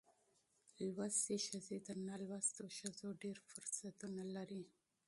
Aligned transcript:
لوستې 0.95 1.35
ښځې 1.47 1.77
تر 1.87 1.95
نالوستو 2.07 2.63
ښځو 2.77 3.07
ډېر 3.23 3.37
فرصتونه 3.49 4.21
لري. 4.35 4.63